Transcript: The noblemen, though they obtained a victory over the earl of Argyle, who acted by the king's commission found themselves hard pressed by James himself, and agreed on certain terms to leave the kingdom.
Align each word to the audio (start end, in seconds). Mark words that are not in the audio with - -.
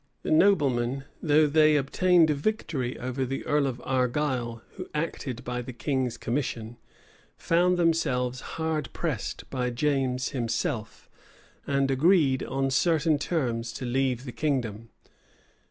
The 0.23 0.31
noblemen, 0.31 1.03
though 1.21 1.45
they 1.45 1.75
obtained 1.75 2.31
a 2.31 2.33
victory 2.33 2.97
over 2.97 3.23
the 3.23 3.45
earl 3.45 3.67
of 3.67 3.79
Argyle, 3.85 4.63
who 4.71 4.89
acted 4.95 5.43
by 5.43 5.61
the 5.61 5.73
king's 5.73 6.17
commission 6.17 6.77
found 7.37 7.77
themselves 7.77 8.41
hard 8.57 8.91
pressed 8.93 9.47
by 9.51 9.69
James 9.69 10.29
himself, 10.29 11.07
and 11.67 11.91
agreed 11.91 12.41
on 12.41 12.71
certain 12.71 13.19
terms 13.19 13.71
to 13.73 13.85
leave 13.85 14.25
the 14.25 14.31
kingdom. 14.31 14.89